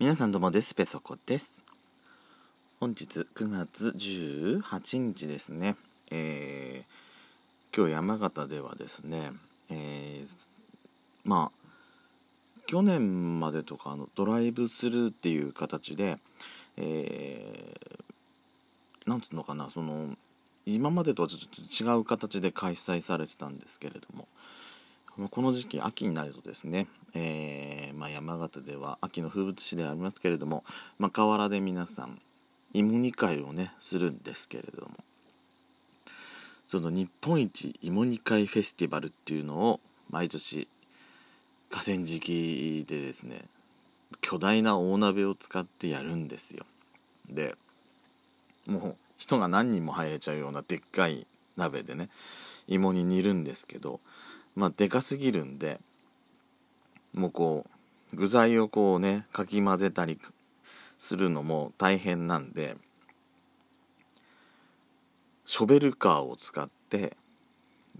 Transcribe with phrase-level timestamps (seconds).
[0.00, 1.62] 皆さんどうもですペソコです。
[2.80, 5.76] 本日9月18日ですね。
[6.10, 9.30] えー、今日山形ではですね
[9.70, 10.46] えー、
[11.22, 11.68] まあ
[12.66, 16.18] 去年までとかのドライブスルーっていう形で
[16.76, 20.16] えー、なんつうのかなその
[20.66, 24.26] 今までとはちょっと違う形で開催されてたんですけれども
[25.28, 30.64] この時期秋になるとですね、えー、まあ、山形では秋の風物詩でありますけれども、
[30.98, 32.20] まあ、河原で皆さん
[32.72, 34.90] 芋煮会をねするんですけれども
[36.66, 39.80] その日本一芋煮会フェスティバルっていうのを
[40.10, 40.66] 毎年
[41.70, 43.42] 河川敷でですね
[44.20, 46.64] 巨大な大鍋を使ってやるんですよ。
[47.28, 47.54] で
[48.66, 52.08] もう人が何人も入れちゃうようなでっかい鍋でね
[52.66, 54.00] 芋に煮るんですけど
[54.56, 55.80] まあでかすぎるんで
[57.14, 57.66] もうこ
[58.12, 60.18] う具材をこうねかき混ぜたり
[60.98, 62.76] するのも大変なんで
[65.46, 67.16] ショベルカーを使って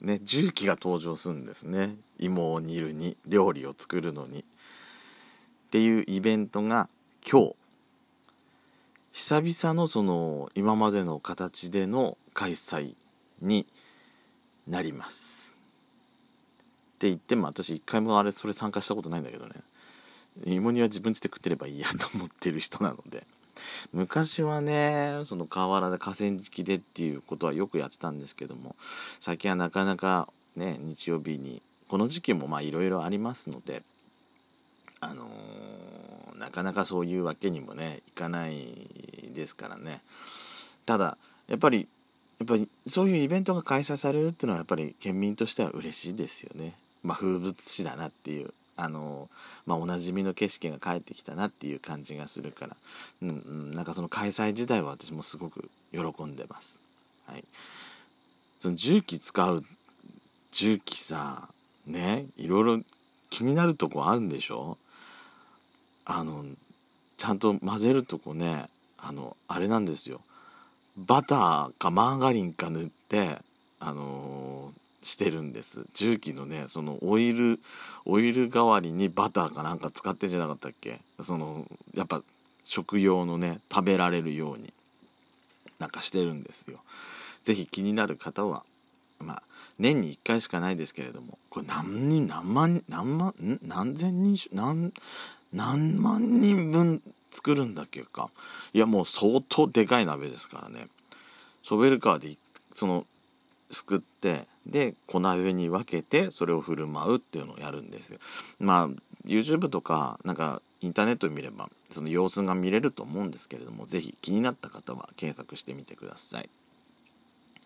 [0.00, 1.96] ね重機が登場するんですね。
[2.18, 4.40] 芋を煮るに料理を作るのに。
[4.40, 4.44] っ
[5.70, 6.88] ていうイベントが
[7.28, 7.56] 今日
[9.12, 12.94] 久々のその今までの形での開催
[13.40, 13.66] に
[14.68, 15.43] なります。
[17.04, 19.52] って言っても私一回もあれそれ参加したことないんだけどね。
[20.46, 23.26] 芋煮は自分ちで食ってればいいやと思ってる人なので。
[23.92, 28.74] 昔はねその河原で河川敷でっていうことはよくやってたんですけども
[29.20, 33.82] 最近はなかなかね日曜日にこの時期もまあいろいろありますので
[35.00, 38.56] あのー、なかなかそういうわけにもねいかない
[39.32, 40.00] ですからね。
[40.84, 41.16] ただ
[41.46, 41.86] やっぱり
[42.40, 46.74] やっぱりそういうイベントが開催されるっていうのはやっぱり県民としては嬉しいですよね。
[47.04, 49.28] まあ、風物詩だなっていうあの、
[49.66, 52.76] まあ、おなじみの景色が帰ってきたなっていう感じがするから、
[53.22, 56.80] うん、うん、なんかその開催自体は私もすごく喜んでます。
[57.26, 57.44] はい、
[58.58, 59.64] その重機使う
[60.50, 61.48] 重機さ
[61.86, 62.80] ねいろいろ
[63.30, 64.78] 気になるとこあるんでしょ？
[66.04, 66.44] あの
[67.16, 68.66] ちゃんと混ぜるとこね
[68.98, 70.20] あのあれなんですよ。
[70.96, 73.38] バターかマーガリンか塗って
[73.80, 75.84] あのーしてるんです。
[75.94, 77.60] 重機のねそのオイル
[78.06, 80.98] オイル代わりにバターかなんか使ってんじゃなかったっけ？
[81.22, 82.22] そのやっぱ
[82.64, 84.72] 食用のね食べられるように
[85.78, 86.78] なんかしてるんですよ。
[87.44, 88.64] 是非気になる方は
[89.20, 89.42] まあ
[89.78, 94.92] 年に1回しかないですけれどもこれ何人何万何万何千人何
[95.52, 98.30] 何万人分作るんだっけか？
[98.72, 100.88] いやもう相当でかい鍋ですからね。
[101.62, 102.36] ショベルカーで
[102.74, 103.04] その
[103.74, 108.18] すくってで小鍋に分けてそれを振る舞うっていうのをやるんですよ。
[108.58, 108.88] まあ
[109.26, 116.50] YouTube とかなんかインターネット見ればその様子が見れると思うんですけれども是非気になった方は検索してみてください、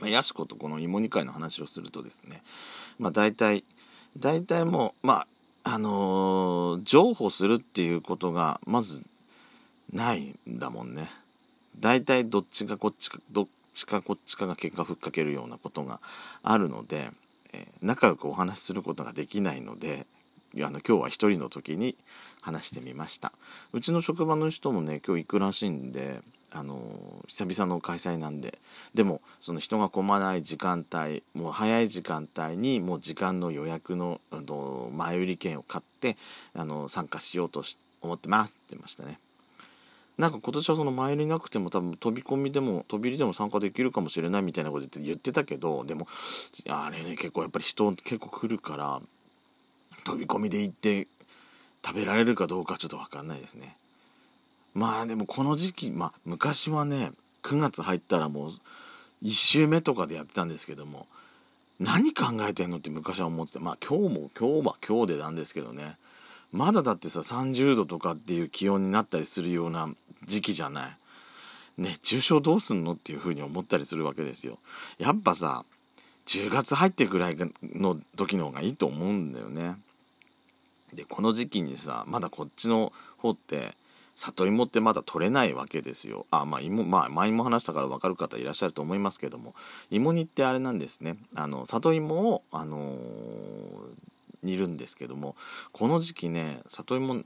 [0.00, 2.42] まあ、ヤシコとこの芋煮会の話をするとですね
[2.98, 3.62] まあ大体
[4.18, 5.26] 大体もうま
[5.62, 9.02] ああのー、譲歩するっていうことがまず
[9.92, 11.10] ないんだもんね。
[11.78, 16.00] 大体どっちがこっちかどっちかこっちかが結果ふっかけるようなことが
[16.42, 17.10] あるので、
[17.52, 20.06] えー、仲良くお話しすることができないので
[20.56, 21.96] あの今日は一人の時に
[22.40, 23.32] 話してみました。
[23.72, 26.20] うちの職場の人もね今日行くらしいんで
[26.52, 28.58] あの久々の開催なんで
[28.94, 36.16] でもその人が混まない時間帯もう早い時間帯にもう時間の予約のの前売り券を買って
[36.54, 37.64] あの参加しようと
[38.00, 39.18] 思ってますって言いましたね。
[40.16, 46.06] なんか今年はその前になくても多分飛び込みでも飛び入りでも参加できるかもしれないみたいなこと言ってたけどでも
[46.68, 49.02] あれね結構やっぱり人結構来るから
[50.04, 51.08] 飛び込みで行って
[51.84, 53.76] 食べられるかどうかちょっと分かんないですね。
[54.72, 58.50] まあでもこの時期まあ昔はね9月入ったらもう
[59.22, 61.06] 1週目とかでやってたんですけども
[61.80, 65.96] 何考えてんのって昔は思っててまあ今日も今日は今日でなんですけどね。
[66.52, 69.88] まだだってさ30度とかっていう気温になったりするような
[70.24, 70.96] 時期じゃない。
[71.76, 74.58] 熱中症どうすんのっていうふうに思ったりするわけですよ。
[74.98, 75.64] やっぱさ
[76.26, 79.76] 10月入ってくらいの時の方がいいと思うんだよね。
[80.92, 83.76] でこの時期にさまだこっちの方って
[84.14, 86.26] 里芋ってまだ取れないわけですよ。
[86.30, 89.54] あまあ芋まあ前も話したから分かる方いらっしゃると思いますけども。
[89.90, 91.16] 芋煮ってあれなんですね。
[91.34, 92.96] あの里芋をあのー、
[94.44, 95.34] 煮るんですけども
[95.72, 97.24] この時期ね里芋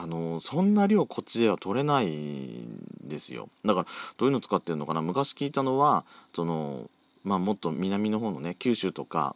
[0.00, 3.48] あのそんな量こっちでは取れないんですよ。
[3.64, 3.86] だから
[4.16, 5.02] どういうの使ってるのかな？
[5.02, 6.04] 昔聞いたのは
[6.34, 6.88] その
[7.24, 9.34] まあもっと南の方のね九州とか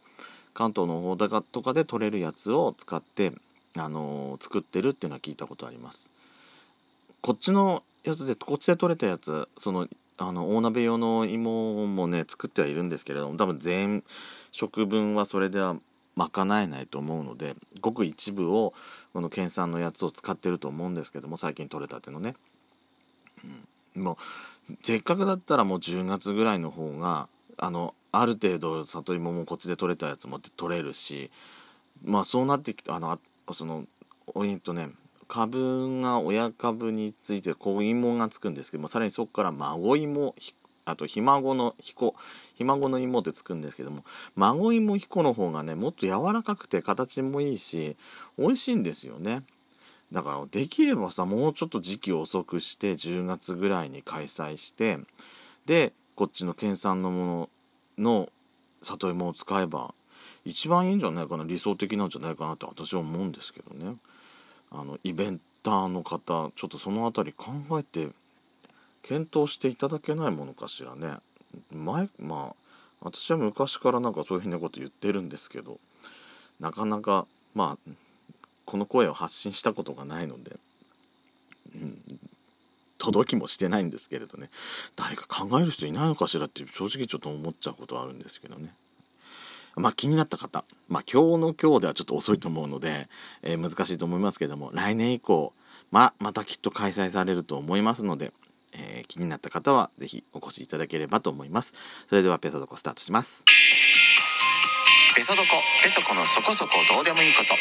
[0.53, 3.33] 関東の方とかで取れるやつを使って
[3.75, 6.09] あの作ってるっていうのは聞いたことあります。
[7.21, 9.87] こっちのやつでこっちで取れたやつその
[10.17, 14.03] あの大鍋用の芋もね作ってはいるんですけれども多分全
[14.51, 15.75] 食分はそれでは
[16.15, 18.73] 賄えないと思うのでごく一部を
[19.13, 22.35] この県産のやつを使ってると思うんですけども最近取れたてのね、
[23.95, 24.17] うん、も
[24.69, 27.27] うせっかくだったらもう10月ぐらいの方が
[27.57, 31.31] あのある程度里芋もこっちで取れたやつも取れるし
[32.03, 33.19] まあそうなってきてあの
[33.53, 33.85] その
[34.43, 34.89] えっとね
[35.27, 40.35] 株が親株について子芋がつくんですけどもさらにそこから孫芋
[40.85, 42.15] あとひ孫の彦
[42.55, 44.03] ひ孫の芋ってつくんですけども
[44.35, 47.95] 孫芋彦の方がねもっと柔らかくて形もいいし
[48.37, 49.43] 美味しいんですよね。
[50.11, 54.99] だからできればさもうちょっと時期遅くして10月ぐらいに開催して
[55.65, 57.49] でこっちの県産のも
[57.97, 58.29] のの
[58.83, 59.95] 里芋を使えば
[60.45, 63.95] 一番いいんじゃないかな理想的なんじゃないかなって私は思うんですけどね。
[64.71, 68.09] あのイベンターの方ちょっとその辺り考えて
[69.03, 71.17] 検討していただけないものかしらね。
[71.71, 72.55] 前まあ
[73.01, 75.77] 私は昔からなんかそういうふうなこと言ってるんですけど
[76.59, 77.91] なかなかまあ
[78.65, 80.57] この声を発信したことがないので、
[81.75, 82.01] うん、
[82.97, 84.49] 届きもしてないんですけれどね。
[84.95, 88.73] 誰か考える人いないのかしらって正直ちょっと思っちゃうことあるんですけどね。
[89.75, 93.09] まあ気になった方まあ今日の今日ではちょっと遅いと思うので、
[93.41, 95.53] えー、難しいと思いますけども来年以降
[95.91, 98.31] まあまたきっと開催されると思いますので
[98.75, 101.73] えー、気になった方は是非お越しいただければと思います。
[102.09, 103.43] それではペソドコスタートします。
[105.15, 105.47] ペソドコ
[105.83, 107.55] ペソコのそこそこどうでもいいこと。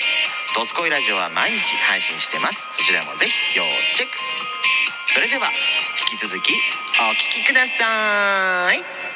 [0.58, 2.68] ドスコイラジオは毎日配信してます。
[2.70, 3.64] そちらもぜひ要
[3.94, 4.16] チェック。
[5.08, 5.48] それでは
[6.10, 6.54] 引き続き
[7.00, 9.11] お聴きください。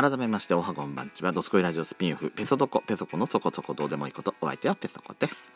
[0.00, 1.32] 改めましておはこんばんちは。
[1.32, 2.30] ドスコイラジオスピンオフ。
[2.30, 2.80] ペソドコ。
[2.80, 4.34] ペソコのそこそこどうでもいいこと。
[4.40, 5.52] お相手はペソコです。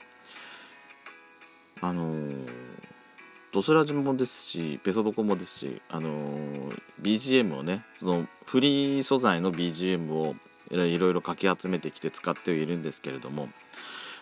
[1.80, 2.46] あのー、
[3.54, 10.34] ドスラジもですしペソドコもですしあのー、BGM をねそのフリー素材の BGM を
[10.70, 13.48] いろいろかき集めてきて使っているんですけれども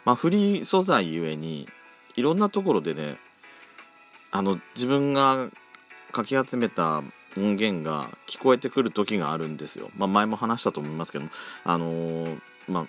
[0.05, 1.67] まあフリー素材ゆえに
[2.15, 3.17] いろんなところでね
[4.31, 5.49] あの自分が
[6.13, 7.03] かき集めた
[7.37, 9.91] 音源が聞こえてくる時があるんですよ。
[9.97, 11.31] まあ、前も話したと思いますけども、
[11.65, 12.87] あのー、まあ、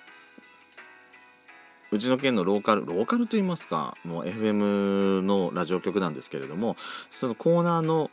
[1.92, 6.76] うちの県のローカル、ローカルと言いますか、もう FM のラジオ局なんですけれども、
[7.12, 8.10] そのコーナーの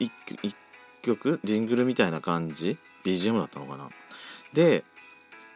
[0.00, 0.10] 1
[1.02, 3.88] 曲、ジングルみたいな感じ、BGM だったのかな。
[4.52, 4.84] で、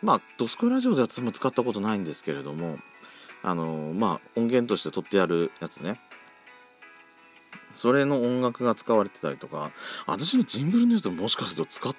[0.03, 2.79] まあ、ドスコイラジオでは使ったことないんですけれども、
[3.43, 5.99] あの、まあ、音源として取ってあるやつね。
[7.75, 9.71] それの音楽が使われてたりとか
[10.07, 11.95] 私のジングルのやつもしかすると使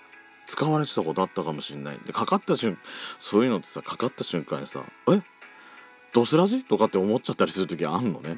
[0.48, 2.00] 使われてたことあったかもしれない。
[2.06, 2.78] でかかった瞬
[3.20, 5.22] そういうのってさかかった瞬間にさえ？
[6.14, 8.38] ドスラジとかって思っちゃったりする時あんのね。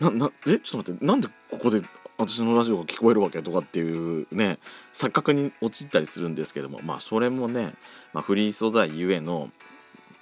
[0.00, 0.58] ななえ？
[0.58, 1.82] ちょっと待ってなんでここで
[2.16, 4.58] 私のラジオが聞こえるわけとかっていうね
[4.94, 6.80] 錯覚に陥ったりするんですけども。
[6.82, 7.74] まあそれもね、
[8.14, 9.50] まあ、フリー素材ゆえの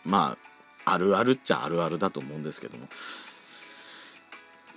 [0.04, 0.36] ま
[0.84, 2.88] ああるあるっちゃあるあるだと思うんですけども。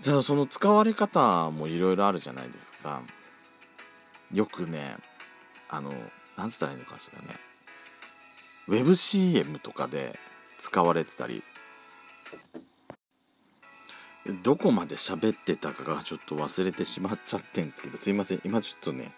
[0.01, 3.01] じゃあその使われ方もいろいろあるじゃないですか。
[4.33, 4.95] よくね
[5.69, 5.91] あの
[6.37, 7.35] なんつったらいいのかしらね。
[8.67, 10.17] ウェブ CM とかで
[10.59, 11.43] 使われてたり。
[14.43, 18.41] どこまで喋ってたかがちょっと忘れてしまっちゃってんですけどすいません。
[18.45, 19.11] 今ちょっとね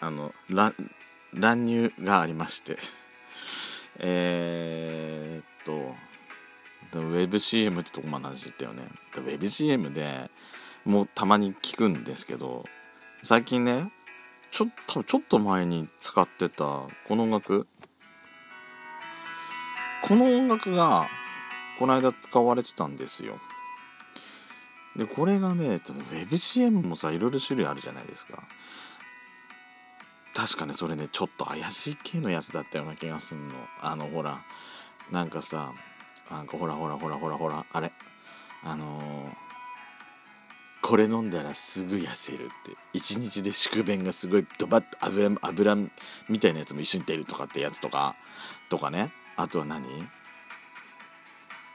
[0.00, 2.76] あの乱入がありまして。
[3.98, 5.94] えー、っと
[6.92, 8.82] ウェブ CM ってとこまで話ったよね。
[9.16, 10.30] ウェブ CM で
[10.84, 12.64] もうたまに聞くんですけど
[13.22, 13.90] 最近ね
[14.50, 16.64] ちょ多分ちょっと前に使ってた
[17.08, 17.66] この音楽
[20.02, 21.08] この音楽が
[21.78, 23.38] この間使われてたんですよ。
[24.96, 28.44] でこれがねウェブ CM もさいろいろ種類あるじゃないですか。
[30.34, 33.54] 確かねそれねちょっと怪しい系のやつだったような気がすんの。
[33.80, 34.42] あのほら
[35.10, 35.72] なんかさ
[36.30, 37.92] なんかほらほらほらほらほらあれ。
[38.62, 39.32] あのー、
[40.80, 42.52] これ飲んだらすぐ痩せるって。
[42.92, 45.76] 一日で宿便がすごいドバッと油油
[46.28, 48.16] みたいなやつも一緒に出るとかってやつとか
[48.70, 49.12] とかね。
[49.36, 49.84] あとは何？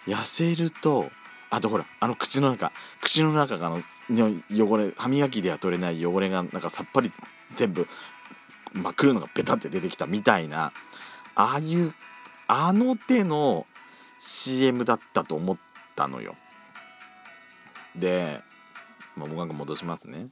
[0.08, 1.12] 痩せると
[1.50, 3.82] あとほらあの口の中口の中がの
[4.50, 7.12] 汚れ歯磨きでは取れない汚れがなんかさっぱり
[7.58, 7.88] 全部
[8.74, 10.72] 真っ黒のがベタって出てきたみたいな。
[11.36, 11.94] ああいう
[12.48, 13.66] あの手の
[14.20, 15.58] CM だったと思っ
[15.96, 16.36] たのよ。
[17.96, 18.42] で
[19.16, 20.28] まあ、僕が戻しますね。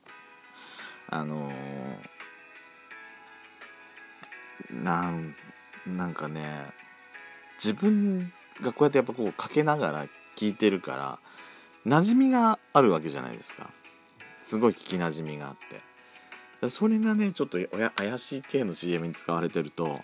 [1.10, 5.36] あのー、なん
[5.86, 6.44] なんかね
[7.56, 11.20] 自分がこうやってやっぱこうかけながら聞いてるから
[11.86, 13.70] 馴染みがあるわけじゃないですか。
[14.44, 15.56] すごい聞き馴染みがあっ
[16.62, 16.70] て。
[16.70, 17.60] それがねちょっと
[17.96, 20.00] 怪しい系の CM に使われてると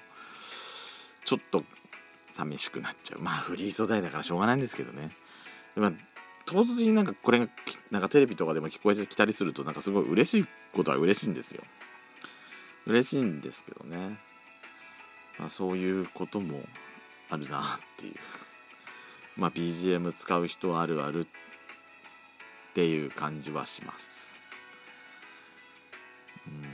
[1.26, 1.64] ちょっと
[2.34, 3.20] 寂しくなっちゃう。
[3.20, 5.12] まあフリー素材だからしょうがないんですけどね、
[5.76, 5.92] まあ、
[6.46, 7.48] 唐突になんかこれが
[7.92, 11.62] なんかテレビとかでも聞こえてきたりするとなんかすごい嬉しいことは嬉しいんですよ。
[12.86, 14.18] 嬉しいんですけどね、
[15.40, 16.60] まあ、そういうことも
[17.30, 17.64] あるなっ
[17.98, 18.16] ていう。
[19.38, 21.28] まあ BGM 使う人あるあるっ
[22.74, 24.36] ていう感じはします。
[26.48, 26.73] うん。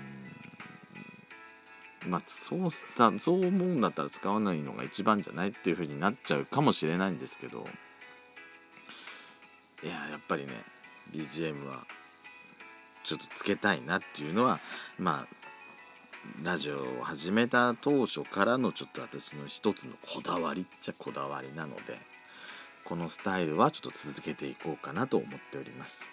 [2.08, 7.66] まあそうしたそう思うんだったら使わないのが一番じゃないっていう風になっちゃうかもしれないんですけど
[9.84, 10.54] いややっぱりね
[11.12, 11.86] BGM は
[13.04, 14.60] ちょっとつけたいなっていうのは
[14.98, 15.40] まあ
[16.44, 21.98] ラジオを始めた当初からのちょっと私の一つのこだわりっちゃこだわりなので
[22.86, 26.04] このスタイルはちょっと続けていこうかなと思っております。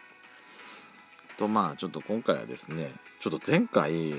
[1.36, 4.14] とまあちょっと今回はですねちょっと前回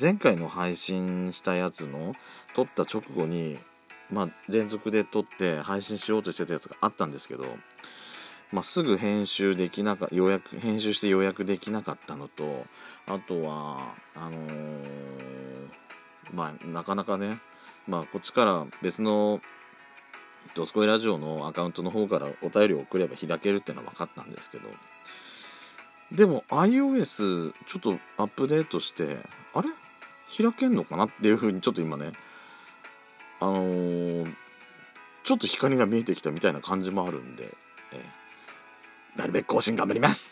[0.00, 2.14] 前回の配信したやつの
[2.54, 3.58] 撮った直後に
[4.10, 7.44] まあ連続で撮って配信しようとしてたやつがあったんですけど
[8.52, 12.42] まあ、すぐ編集できなかようやく編集して予約できなかったのと
[13.06, 15.68] あとはあのー、
[16.34, 17.38] まあなかなかね
[17.86, 19.40] まあこっちから別の
[20.56, 24.68] ドスコイラジオのアカウントの方からお便りを送れば開けるっていうのは分かったんですけど
[26.12, 29.18] でも iOS ちょっとアップデートして
[29.54, 29.68] あれ？
[30.36, 32.12] 開けんのかなっていうふうにちょっと今ね
[33.40, 34.34] あのー、
[35.24, 37.44] ちょっと光が見えてきたみたいな感じもあるんで、
[37.92, 38.20] えー
[39.16, 40.28] なるべく更新頑張ります。